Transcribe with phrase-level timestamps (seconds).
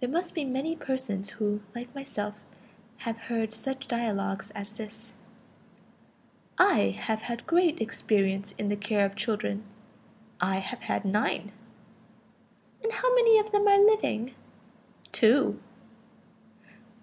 [0.00, 2.44] There must be many persons who, like myself,
[2.98, 5.14] have heard such dialogues as this:
[6.58, 9.64] "I have had great experience in the care of children;
[10.38, 11.52] I have had nine."
[12.82, 14.34] "And how many of them are living?"
[15.12, 15.58] "Two."